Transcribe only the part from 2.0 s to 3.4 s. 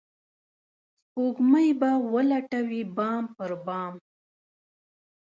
ولټوي بام